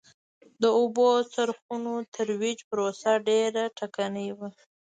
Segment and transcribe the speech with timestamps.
[0.61, 4.49] د اوبو څرخونو ترویج پروسه ډېره ټکنۍ وه